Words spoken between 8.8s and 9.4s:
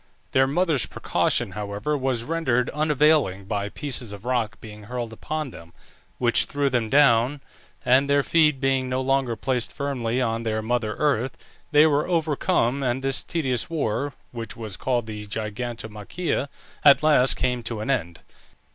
no longer